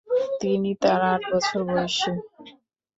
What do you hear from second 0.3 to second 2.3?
তিনি তার আট বছর বয়সী।